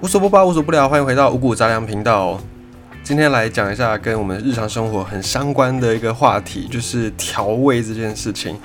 [0.00, 2.38] 无所不包，无所不聊，欢迎回到五谷杂粮频道。
[3.02, 8.56] 今天来讲一下跟我们日常生活很相关的一个话题，就是调味这件事情。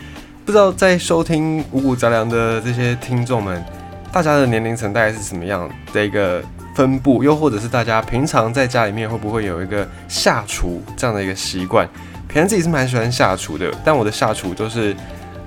[0.46, 3.66] 不知道在收听五谷杂粮的这些听众们，
[4.12, 6.40] 大家的年龄层大概是什么样的一个
[6.76, 7.24] 分布？
[7.24, 11.90] 又或者是大家平常在家里面会不会有一个下厨这样的一个习惯？
[12.28, 14.96] 平常自己是蛮喜欢下厨的，但我的下厨都是。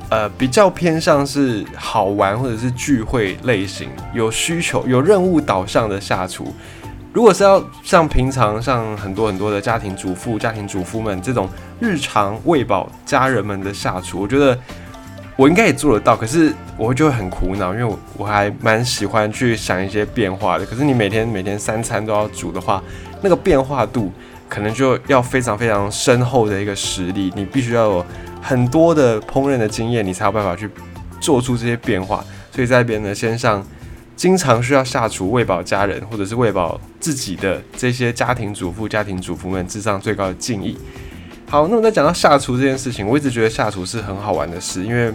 [0.08, 6.54] 呃，比较偏向是好玩或者是聚会类型，有需求、有任务导向的下厨。
[7.12, 11.48] 如果是要像平常像很多很多的家庭主妇、家庭主妇们这种
[11.80, 14.56] 日常喂饱家人们的下厨，我觉得
[15.34, 16.16] 我应该也做得到。
[16.16, 20.64] 可是我就会很苦恼，因为我我还蛮喜欢去想一些变化的。
[20.64, 22.80] 可是你每天每天三餐都要煮的话，
[23.22, 24.12] 那个变化度
[24.48, 28.06] 可能就要非常非常深厚的一个实力，你必须要有。
[28.46, 30.70] 很多的烹饪的经验，你才有办法去
[31.20, 32.24] 做出这些变化。
[32.52, 33.66] 所以在别人的身上，
[34.14, 40.78] 经常需要下厨喂饱家人，或者是喂饱自己的这些家庭主妇、家庭主妇们，致上最高的敬意。
[41.48, 45.12] 好，那么在讲到下厨这件事情，我一直觉得下厨是很好玩的事，因为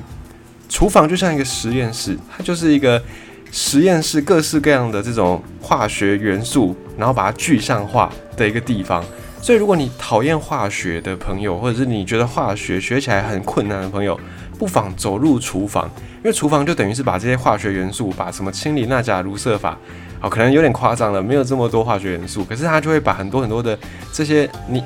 [0.68, 3.02] 厨房就像一个实验室，它就是一个
[3.50, 9.02] 实验室，各式各样的这种化学元素，然后把它具象化的一个地方。
[9.42, 14.18] 所以，如果你讨厌化学的朋友，或者是你觉得化学学起来很困难的朋友，
[14.60, 19.76] 不妨走入厨房，因为厨房就等于是把这些化学元素，把什么氢锂钠钾卢瑟法，
[20.22, 23.78] 哦，可能有点夸张了，没有这么多化学元素，可是它就会把很多很多的
[24.14, 24.84] 这些你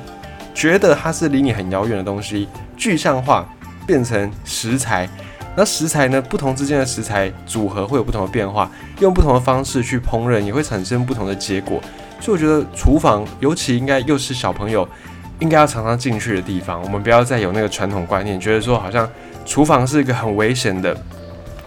[0.54, 2.48] 觉得它是离你很遥远的东西，
[2.78, 3.46] 具象化
[3.86, 5.06] 变成食材。
[5.54, 8.70] 那食材呢，不同之间的食材组合会有不同的变化，
[9.00, 11.80] 用不同的方式去烹饪，也会产生不同的结果。
[12.20, 14.88] 所以我觉得厨房尤其应该又是小朋友
[15.38, 16.82] 应该要常常进去的地方。
[16.82, 19.08] 我们不要再有那个传统观念，觉得说好像
[19.44, 20.96] 厨房是一个很危险的，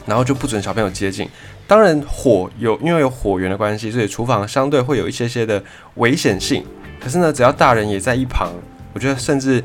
[0.05, 1.29] 然后就不准小朋友接近。
[1.67, 5.63] 当然火有因为有火源的关系，所以厨房相对会有一些些的
[5.95, 6.65] 危险性。
[6.99, 8.51] 可是呢，只要大人也在一旁，
[8.93, 9.63] 我觉得甚至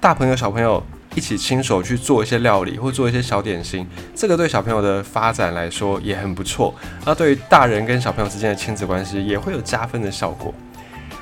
[0.00, 0.82] 大朋友小朋友。
[1.20, 6.74] 一起亲手去做一些料理，或做一些小点心，这个对小朋友的发展来说也很不错。
[7.04, 10.54] 那对于大人跟小朋友之间的亲子关系也会有加分的效果。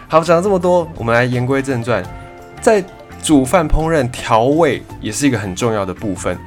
[0.07, 2.01] 好，讲了这么多，我们来言归正传。
[2.61, 2.83] 在
[3.21, 6.39] 煮饭烹饪，调味也是一个很重要的部分。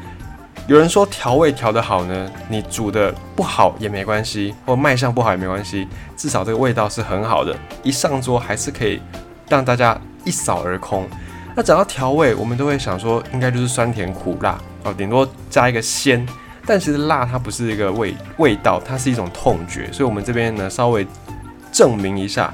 [0.66, 9.02] 有人说调味调得好呢，你煮的不好也没关系，或卖相不好也没关系，至少这个味道是很好的，一上桌还是可以
[9.50, 11.06] 让大家一扫而空。
[11.56, 16.26] 那讲到调味，我们都会想说，应该就是酸甜苦辣哦，顶多加一个鲜。
[16.66, 19.92] 但其实辣它不是一个味味道，它是一种痛觉。
[19.92, 21.06] 所以我们这边呢，稍微
[21.72, 22.54] 证明一下，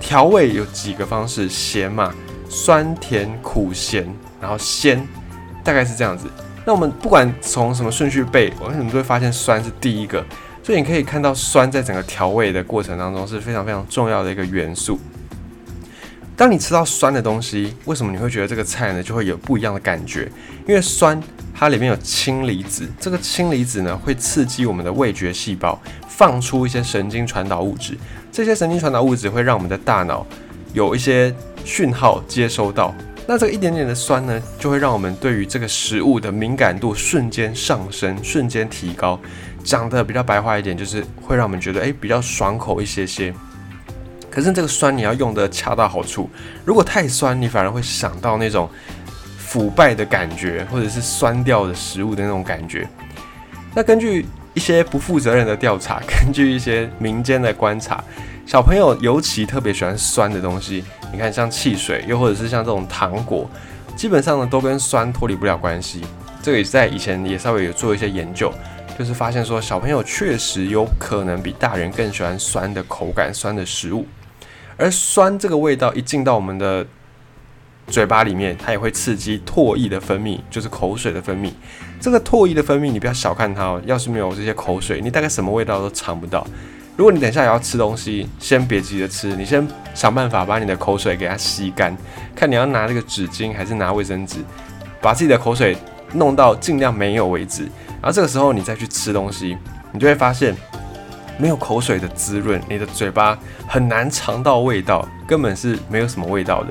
[0.00, 2.14] 调味有几个方式：咸嘛，
[2.48, 4.08] 酸甜苦咸，
[4.40, 5.06] 然后鲜，
[5.64, 6.26] 大概是这样子。
[6.64, 10.24] 那我们不管从什么顺序背，我们都会发现酸是第一个。
[10.62, 14.98] 所以你可以看到，酸在整个调味的过程当中是非常非常重要的一个元素。
[16.40, 20.26] 当你吃到酸的东西，为什么你会觉得这个菜呢就会有不一样的感觉？
[20.66, 25.78] 因为酸它里面有氢离子，这个氢离子呢会刺激我们的味觉细胞，
[26.08, 27.94] 放出一些神经传导物质。
[28.32, 30.26] 这些神经传导物质会让我们的大脑
[30.72, 31.30] 有一些
[31.62, 32.94] 讯号接收到。
[33.26, 39.20] 那这个一点点的酸呢，就会让我们对于这个食物的敏感度瞬间上升，瞬间提高。
[39.62, 43.30] 讲的比较白话一点，就是会让我们觉得诶比较爽口一些些。
[44.40, 46.26] 可是这个酸你要用的恰到好处，
[46.64, 48.66] 如果太酸，你反而会想到那种
[49.36, 52.88] 腐败的感觉，或者是酸掉的食物的那种感觉。
[53.74, 54.24] 那根据
[54.54, 58.02] 一些不负责任的调查， 根据一些民间的观察，
[58.46, 60.82] 小朋友尤其特别喜欢酸的东西。
[61.12, 63.46] 你看，像汽水，又或者是像这种糖果，
[63.94, 66.00] 基本上呢都跟酸脱离不了关系。
[66.40, 68.50] 这个也在以前也稍微有做一些研究，
[68.98, 74.06] 就是发现说小朋友确实有可能比大人更喜欢酸的口感、酸的食物。
[74.80, 76.86] 而酸这个味道一进到我们的
[77.88, 81.52] 嘴巴里面，它也会刺激唾液的分泌，就是口水的分泌。
[82.00, 83.82] 这个唾液的分泌，你不要小看它哦。
[83.84, 86.46] 要是没有这些口水，你大概什么味道都尝不到。
[86.96, 91.94] 如果你等下也要吃东西，先别急着吃，你先想办法把你的口水给它吸干。
[92.34, 94.38] 看你要拿这个纸巾还是拿卫生纸，
[95.02, 95.76] 把自己的口水
[96.14, 97.64] 弄到尽量没有为止。
[98.00, 99.58] 然后这个时候你再去吃东西，
[99.92, 100.56] 你就会发现。
[101.40, 106.68] 没有口水的滋润，你的嘴巴很难尝到味道，根本是没有什么味道的。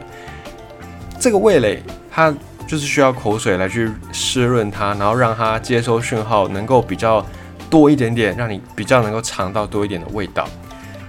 [1.19, 1.81] 这个味蕾
[2.11, 2.31] 它
[2.67, 7.25] 就是需要口水来去湿润它，然后让它接收讯号能够比较
[7.67, 10.47] 多一点点，让你比较能够尝到多一点的味道。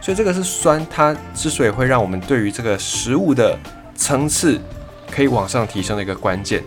[0.01, 3.55] 所以这个是酸，它之所以会让我们对于这个食物的
[3.95, 4.59] 层次
[5.11, 6.63] 可以往上提升的一个关键。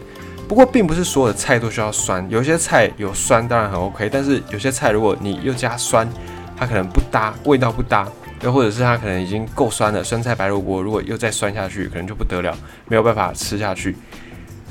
[0.47, 6.07] 不过并不是所有的菜都需要酸，有些菜有酸当然很 OK，但是有些菜如果你又加酸。
[6.55, 8.07] 它可能不搭，味道不搭，
[8.41, 12.57] 又或者是它可能已经够酸了，酸菜白萝卜如果又再酸下去，可能就不得了，
[12.87, 13.95] 没有办法吃下去。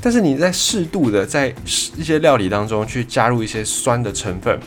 [0.01, 1.53] 但是你在适度的在
[1.95, 4.59] 一些料理当中去加入一些酸的成分，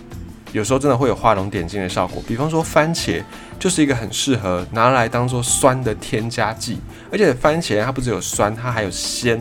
[0.52, 2.22] 有时候真的会有画龙点睛的效果。
[2.26, 3.22] 比方说番茄
[3.58, 6.78] 就是一个很适合拿来当做酸的添加剂，
[7.12, 9.38] 而且番茄它不只有酸，它还有鲜。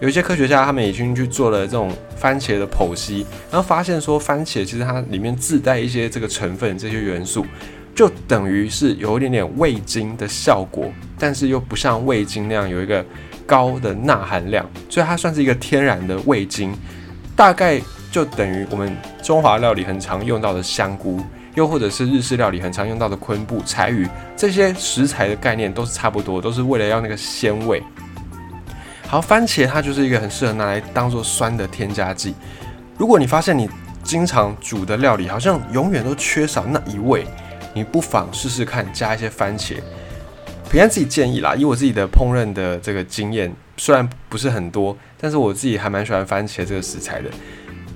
[0.00, 7.46] 有一些科学家他们已经去做了这种番茄的剖析，然后发现说番茄其实它里面自带一些这个成分，这些元素
[7.94, 13.04] 就等于是有一点点味精的效果，但是又不像味精那样有一个。
[13.48, 16.76] 高的钠含量，所以它算是一个天然的味精，
[17.36, 21.20] 大概就等于我们中华料理很常用到的香菇，
[21.54, 24.04] 又或者是日式料理很常用到的昆布、柴鱼
[24.36, 27.80] 这些食材的概念都是差不多，都是为了要那个鲜味。
[29.08, 32.34] 好，番茄它就是一个很适合拿来当做酸的添加剂。
[32.98, 33.68] 如果你发现你
[34.02, 37.24] 经常煮的料理好像永远都缺少那一味，
[37.72, 39.76] 你不妨试试看加一些番茄。
[40.68, 47.30] 平安自己建议啦，以我自己的烹饪的这个经验，虽然不是很多，但是我自己还蛮喜欢番茄这个食材的。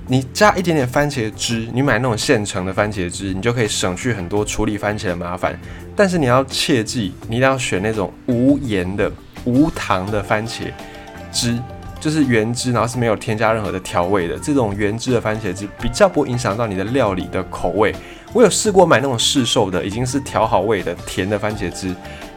[0.06, 5.58] 你加一点点番茄汁，你买那种现成的番茄汁，你就可以省去很多处理番茄的麻烦。
[5.96, 9.10] 但是你要切记，你一定要选那种无盐的、
[9.44, 10.72] 无糖的番茄
[11.32, 11.58] 汁，
[11.98, 14.38] 就是原汁，然后是没有添加任何的调味的。
[14.38, 17.94] 这种原汁的番茄汁比较不影响到你的料理的口味。
[18.32, 21.94] 我有试过买那种市售的，已经是调好味的甜的番茄汁。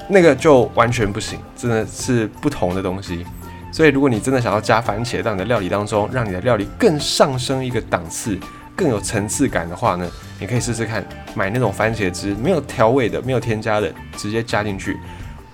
[0.09, 3.25] 那个就完全不行，真的是不同的东西。
[3.71, 8.37] 所以，如果你真的想要加番茄到你的料理当中，让你的料理更上升一个档次，
[8.75, 10.07] 更有层次感的话呢，
[10.39, 11.03] 你可以试试看
[11.33, 14.99] 买那种番茄汁，没有调味的，没有添加的，直接加进去，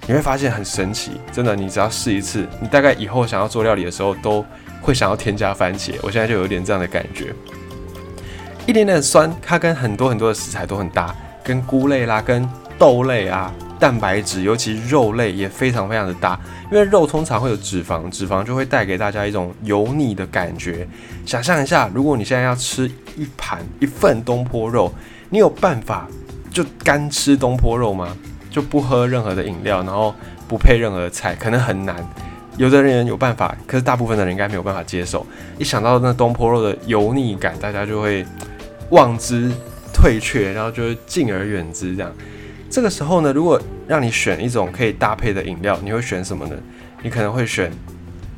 [0.09, 1.11] 你会发现很神奇。
[1.31, 4.43] 真的，你只要试一次，你大概以后想要做料理的时候，都
[4.81, 5.93] 会想要添加番茄。
[6.01, 7.31] 我现在就有点这样的感觉，
[8.65, 13.53] 一点点酸，它跟很多很多的食材都很搭，跟菇类啦，跟豆类啊。
[13.79, 16.37] 蛋白质，尤其肉类也非常非常的搭，
[16.69, 20.85] 因为肉通常会有脂肪，脂肪就会带给大家一种油腻的感觉。
[21.25, 24.93] 想象一下，如果你现在要吃一盘一份东坡肉，
[25.29, 26.09] 你有办法
[26.51, 28.17] 就干吃东坡肉吗？
[28.49, 30.13] 就不喝任何的饮料，然后
[30.47, 31.95] 不配任何的菜，可能很难。
[32.57, 35.25] 有的人有办法，可是大部分的人应该没有办法接受。
[35.57, 38.25] 一想到那东坡肉的油腻感，大家就会
[38.89, 39.49] 望之
[39.93, 42.11] 退却，然后就会敬而远之这样。
[42.69, 46.55] 这个时候呢，如果让你选一种可以搭配的饮料，你会选什么呢？
[47.01, 47.71] 你可能会选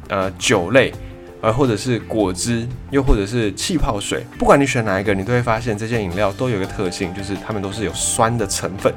[0.08, 0.94] 呃酒类，
[1.42, 4.24] 呃或者是果汁，又或者是气泡水。
[4.38, 8.94] 不管你选哪一个，你都会发现这些饮料都有一个特性，就是它们都是有酸的成分。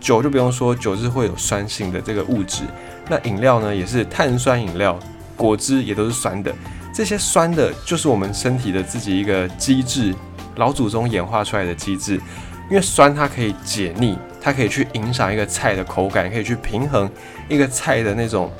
[0.00, 2.64] 酒就不用说，酒是会有酸性的这个物质。
[3.08, 4.98] 那饮料呢，也是碳酸饮料，
[5.36, 6.54] 果汁也都是酸的。
[6.94, 10.14] 这些酸的，就是我们身体的自己一个机制，
[10.56, 12.20] 老祖宗演化出来的机制。
[12.70, 14.18] 因为酸它可以解腻。
[14.40, 17.10] 它可以去影响一个菜的口感，可以去平衡
[17.48, 18.50] 一个菜的那种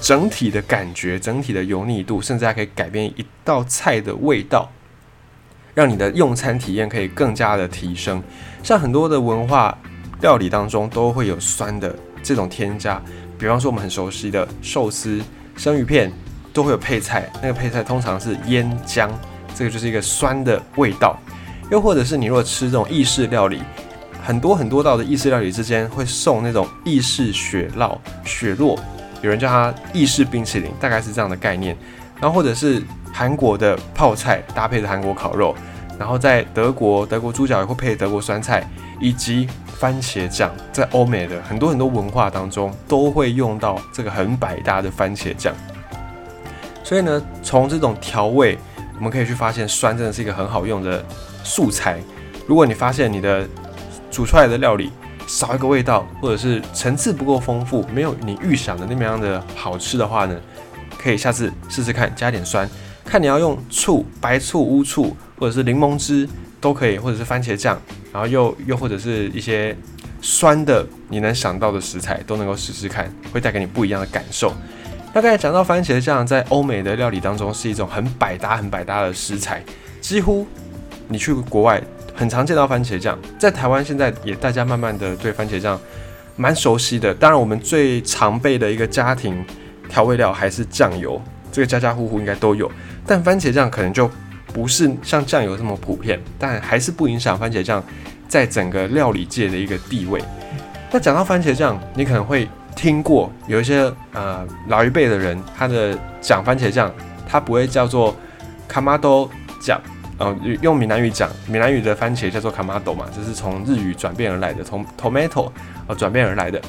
[0.00, 4.68] 整体的感觉、整体的油腻度，甚至还可以改变一道菜的味道，
[5.74, 8.20] 让你的用餐体验可以更加的提升。
[8.62, 9.76] 像很多的文化
[10.20, 13.00] 料理当中都会有酸的这种添加，
[13.38, 15.20] 比方说我们很熟悉的寿司、
[15.56, 16.12] 生鱼片
[16.52, 19.10] 都会有配菜，那个配菜通常是腌姜，
[19.54, 21.18] 这个就是一个酸的味道。
[21.70, 23.60] 又或者是你如果吃这种意式料理。
[24.22, 28.78] 很多很多道的意式料理之间会送那种意式雪酪、雪酪，
[29.22, 31.74] 有人叫它意式冰淇淋，大概是这样的概念。
[32.20, 35.56] 然后或者是韩国的泡菜搭配的韩国烤肉，
[35.98, 38.62] 然后在德国德国猪脚也会配德国酸菜，
[39.00, 39.48] 以及
[39.80, 45.54] 番茄酱，在欧美的很多很多文化当中都会用到这个很百搭的番茄酱。
[46.84, 48.58] 所以呢，从这种调味，
[48.98, 51.02] 我们可以去发现酸真的是一个很好用的
[51.42, 51.98] 素材。
[52.46, 53.48] 如果你发现你的
[54.10, 54.92] 煮出来的料理
[55.26, 60.38] 少一个味道，或者是层次不够丰富，没有你预想的那么样的好吃的话呢，
[60.98, 62.68] 可以下次试试看加点酸，
[63.02, 66.28] 看你要用醋、白醋、乌醋，或者是柠檬汁
[66.60, 67.80] 都可以，或者是番茄酱，
[68.12, 69.76] 然后又又或者是一些
[70.20, 74.52] 酸的你能想到的食材都能够试试看，会带给你不一样的感受。
[75.12, 79.62] 大概讲到番茄酱，在欧美的料理当中是一种很百搭、很百搭的食材，
[80.00, 80.46] 几乎
[81.08, 81.82] 你去国外。
[82.12, 85.80] 很常见到番茄酱，在台湾现在也大家慢慢的对番茄酱
[86.36, 87.14] 蛮熟悉的。
[87.14, 89.42] 当然，我们最常备的一个家庭
[89.88, 91.18] 调味料还是酱油，
[91.50, 92.70] 这个家家户户应该都有。
[93.06, 94.10] 但番茄酱可能就
[94.52, 97.82] 不是像酱油这么普遍，但还是不影响番茄酱
[98.28, 100.22] 在整个料理界的一个地位。
[100.90, 106.92] 那讲到番茄酱，你可能会听过有一些呃老一辈的人，他的讲番茄酱，
[107.28, 108.16] 他不会叫做
[108.66, 109.30] 卡玛多
[109.60, 109.80] 酱。
[110.18, 115.50] 呃，用闽南语讲，闽南语的番茄叫做 kamado 嘛，这是从日语转变而来的，从 tomato
[115.86, 116.60] 呃转变而来的。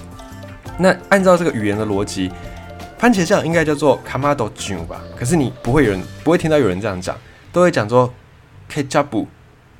[0.77, 2.31] 那按照这个语言的逻辑，
[2.97, 5.01] 番茄酱应该叫做 kamado 酱吧？
[5.17, 7.13] 可是你不会有人不会听到有人这样讲，
[7.51, 8.13] 都会讲做
[8.71, 9.27] ketchup，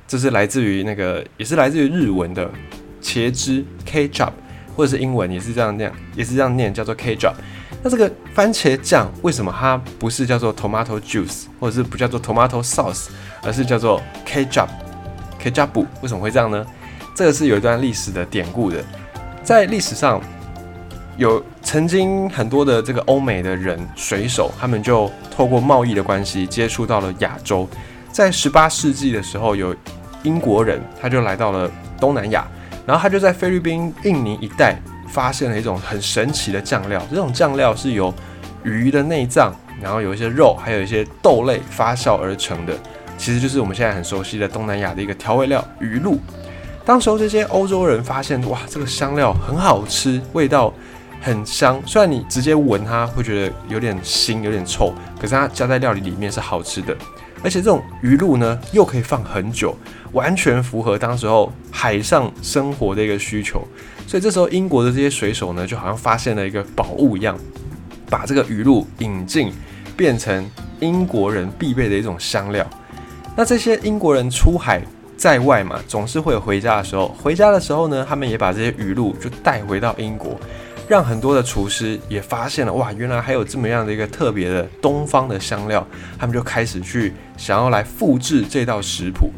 [0.06, 2.50] 这是来自于那个也是来自于日文的
[3.02, 4.32] 茄汁 ketchup，
[4.76, 7.34] 或者是英文也是这样念，也是这样念，叫做 ketchup。
[7.82, 13.08] 那这个番茄酱为什么它不是叫做 tomato juice，或者是不叫做 tomato sauce，
[13.42, 16.64] 而是叫做 ketchup？ketchup 为什么会这样呢？
[17.14, 18.84] 这个是有一段历史的典故的，
[19.42, 20.20] 在历史上
[21.16, 27.68] 有曾经很多的这个欧美的人水手，他们就透过贸易的关系接触到了亚洲。
[28.10, 29.74] 在十八世纪的时候，有
[30.22, 32.46] 英国人他就来到了东南亚，
[32.86, 34.76] 然后他就在菲律宾、印尼一带。
[35.08, 38.10] 发现了一种很神奇的酱料，这种酱料是由
[38.64, 42.74] 鱼的内脏，然后有一些肉，还有一些豆类发酵而成的，
[43.18, 46.18] 其实就是我们现在很熟悉的东南亚的一个调味料鱼露。
[46.82, 50.72] 当时候这些欧洲人发现，哇，这个香料很好吃，味道
[51.22, 56.94] 很香，虽然你直接闻它会觉得有点腥、有点臭，可是它加在料理里面是好吃的。
[57.44, 59.76] 而且这种鱼露呢，又可以放很久，
[60.12, 63.66] 完全符合当时候海上生活的一个需求。
[64.06, 67.38] 所以这时候，英国的这些水手呢，就好像发现了一个宝物一样，
[68.10, 69.52] 把这个鱼露引进，
[69.96, 70.48] 变成
[70.80, 72.68] 英国人必备的一种香料。
[73.36, 74.82] 那这些英国人出海
[75.16, 77.08] 在外嘛，总是会有回家的时候。
[77.08, 80.38] 回家的时候呢，他们也把这些鱼露就带回到英国，
[80.88, 85.86] 让很多的厨师也发现了，哇，原来还有这么样的一个特别的东方的香料。
[86.18, 89.30] 他们就开始去想要来复制这道食谱。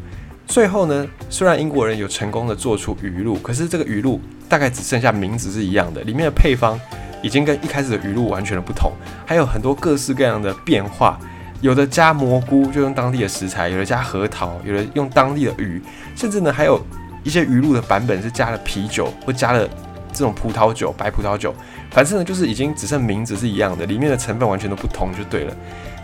[0.47, 4.19] 最后呢，虽然英国人有成功的做出鱼露，可是这个鱼露。
[4.47, 6.79] 大概只剩下名字是一样的，里面的配方
[7.23, 8.91] 已经跟一开始的鱼露完全的不同，
[9.25, 11.19] 还有很多各式各样的变化，
[11.61, 15.81] 有的加蘑菇就用当地的食材，有的加核桃，有的用当地的鱼，
[16.15, 16.79] 甚至呢还有
[17.23, 19.67] 一些鱼露的版本是加了啤酒或加了
[20.15, 21.53] 这种葡萄酒、白葡萄酒，
[21.91, 25.55] 反正呢就是已经只剩名字是一样的，里面的成分完全都不同就对了。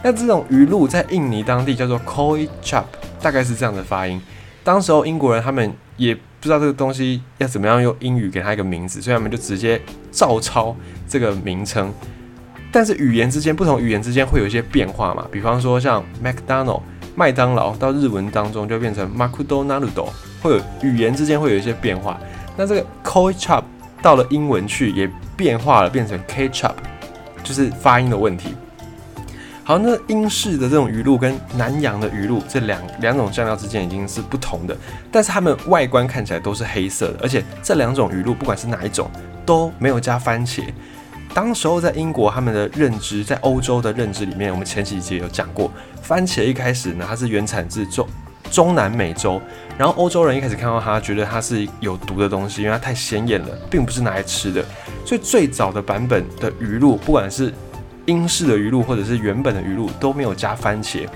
[0.04, 2.84] 那这种鱼露在印尼当地叫做 koi chap，
[3.22, 4.22] 大概是这样的发音。
[4.64, 6.16] 当时候英国人他们也。
[6.42, 10.76] 不知道这个东西要怎么样用英语给它一个名字，所以他们就直接照抄
[11.08, 11.94] 这个名称。
[12.72, 15.24] 但是语言之间不同，语言之间会有一些变化嘛。
[15.32, 16.82] 比方说像 McDonald
[17.14, 20.10] 麦当劳到日文当中就变成 McDonald's，
[20.42, 22.20] 会有语言之间会有一些变化。
[22.58, 23.62] 那这个 koi chup
[24.02, 26.74] 到了英文去也变化了，变成 Ketchup，
[27.44, 28.56] 就是发音的问题。
[29.64, 34.76] 好，那英式的这种鱼露跟南洋的鱼露这两两种酱料之间已经是不同的，
[35.12, 39.10] 但是它们外观看起来都是黑色的，而且这两种鱼露不管是哪一种
[39.46, 40.64] 都没有加番茄。
[41.34, 48.06] 当时候在英国他们的认知，在欧洲的认知里面，我们前几集有讲过，番茄一开始呢它是原产自中
[48.52, 49.42] 中南美洲，
[49.78, 54.64] 然后欧洲人一开始看到它，觉得它是有毒的东西，因为它太鲜艳了，并不是拿来吃的，
[55.06, 57.54] 所以最早的版本的鱼露，不管是
[58.06, 61.08] 英式的鱼露或者是原本的鱼露都没有加番茄。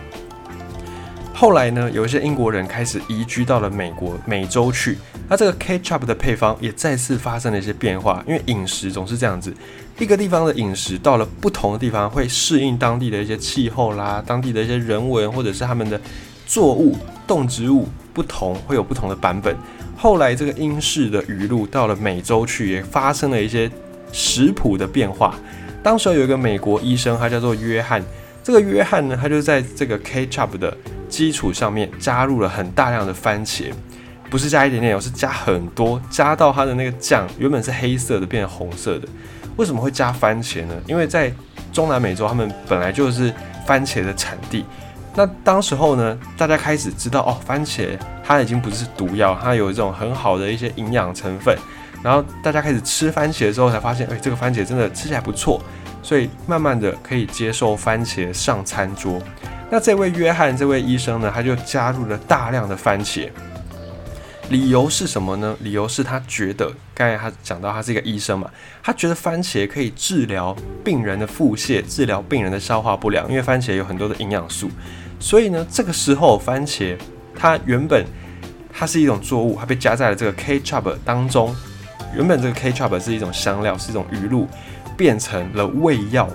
[1.33, 8.23] 后来呢，有一些英国人开始移居到了美国美洲去，那这个 ketchup 的配方也再次发生了一些变化。
[8.25, 9.53] 因为饮食总是这样子，
[9.99, 15.99] 一个地方的饮食到了不同的地方，会适应当地的一些气候啦，当地的一些人文或者是他们的
[16.45, 16.95] 作物
[17.27, 19.55] 动植物不同，会有不同的版本。
[19.97, 23.69] 后来这个英式的鱼露到了美洲去，也发生了一些
[24.11, 25.35] 食谱的变化。
[25.81, 28.03] 当时有一个美国医生，他叫做约翰。
[28.43, 30.75] 这个约翰呢，他就在这个 ketchup 的
[31.09, 33.71] 基础上面加入了很大量的番茄，
[34.29, 39.07] 不是加一点点，而是加很多，加到他的那个酱原本是黑色的变红色的。
[39.55, 40.75] 为什么会加番茄呢？
[40.85, 41.33] 因为在
[41.71, 43.33] 中南美洲，他们本来就是
[43.65, 44.65] 番茄的产地。
[45.15, 51.57] 那当时候呢，大家开始知道哦，番茄它已经不是毒药，它有一种很好的一些营养成分。
[52.03, 55.59] 然后大家开始吃番茄之后，才发现，哎，这个番茄真的吃起来不错，
[56.03, 59.19] 所以慢慢的可以接受番茄上餐桌。
[59.71, 63.29] 那这位约翰这位医生呢，他就加入了大量的番茄。
[64.49, 65.55] 理由是什么呢？
[65.61, 68.47] 理由是他觉得，刚才他讲到他是一个医生嘛，
[68.83, 74.69] 他觉得番茄可以治疗病人的腹泻，治疗病人的消化不良，因为番茄有很多的营养素。
[75.25, 76.95] 所以呢，这个时候番茄
[77.35, 78.05] 它原本
[78.71, 81.51] 它是一种作物，它被加在了这个 ketchup 当中。
[82.15, 84.47] 原本这个 ketchup 是一种香料，是一种鱼露，
[84.95, 86.29] 变成了胃药，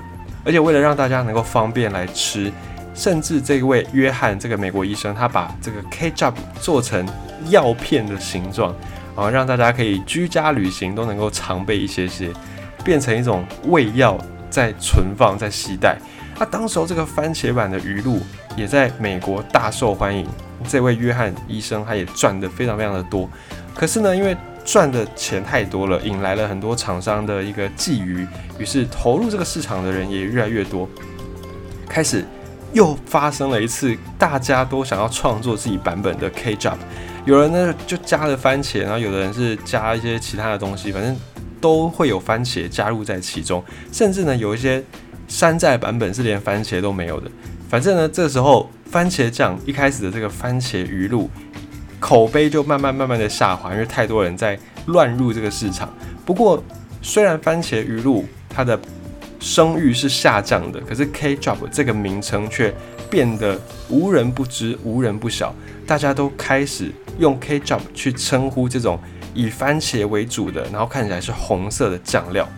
[0.44, 2.52] 而且为了让大家能够方便来吃，
[2.92, 7.08] 甚至这位约翰这个美国医生，他把这个 ketchup 做成
[7.48, 8.74] 药片的形状，
[9.14, 12.28] 啊，让大家可以居家旅行都能够常备一些些，
[12.82, 14.18] 变成一种胃药
[14.50, 15.96] 在存放在携带。
[16.40, 18.18] 那当时候这个番茄版的鱼露
[18.60, 20.26] 也在美国大受欢迎。
[20.68, 23.26] 这位约翰医生他也赚得非常非常的多。
[23.74, 24.36] 可是呢，因为
[24.66, 28.26] 赚的钱太多了，引来了很多厂商的一个觊觎，
[28.58, 30.86] 于是投入这个市场的人也越来越多。
[31.88, 32.22] 开始
[32.74, 36.76] 又发生了一次，大家都想要创作自己版本的 K Drop。
[37.24, 41.16] 有人呢就加了番茄，然后有的人是加一些其他的东西，反正
[41.58, 43.64] 都会有番茄加入在其中。
[43.90, 44.84] 甚至呢有一些
[45.26, 47.30] 山寨版本是连番茄都没有的。
[47.70, 51.30] 反正呢这时候番茄酱一开始的这个番茄鱼露。
[52.00, 55.94] 口碑就慢慢慢慢的下滑，因为太多人在乱入这个市场。
[56.24, 56.64] 不过，
[57.02, 58.80] 虽然番茄鱼露它的
[59.38, 62.74] 声誉是下降的，可是 K Drop 这个名称却
[63.10, 63.60] 变得
[63.90, 65.54] 无人不知、无人不晓。
[65.86, 68.98] 大家都开始用 K Drop 去称呼这种
[69.34, 72.48] 以番茄为主的，然后看起来是红色的酱料。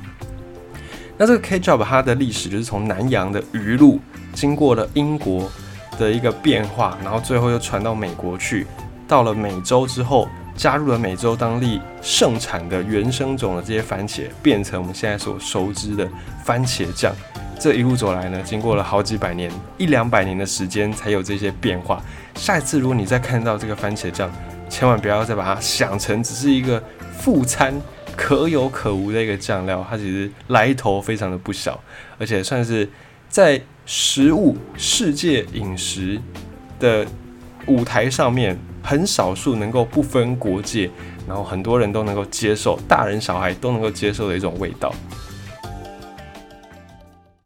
[1.19, 3.99] 那这个 K Drop 它的历史就是从南洋的鱼露，
[4.33, 5.51] 经过了英国
[5.99, 8.67] 的一个变化，然后最后又传到美国去。
[9.09, 16.09] 到了美洲之后，加入了美洲当地盛产的原生种的这些番茄，变成我们现在所熟知的
[16.45, 17.15] 番茄酱。
[17.61, 22.03] 这一路走来呢，经过了好几百年、一两百年的时间，才有这些变化。
[22.35, 24.31] 下一次如果你再看到这个番茄酱，
[24.69, 26.83] 千万不要再把它想成只是一个
[27.19, 27.75] 副餐
[28.17, 31.79] 可有可无的一个酱料，它其实来头非常的不小，
[32.19, 32.89] 而且算是
[33.33, 36.21] 在食物世界饮食
[36.79, 37.05] 的
[37.67, 38.57] 舞台上面。
[38.85, 40.91] 很少数能够不分国界，
[41.25, 44.93] 然后很多人都能够接受，大人小孩都能够接受的一种味道。